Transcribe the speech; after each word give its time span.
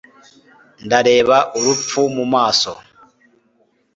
Ndareba 0.85 1.37
urupfu 1.57 2.01
mu 2.15 2.25
maso 2.33 2.71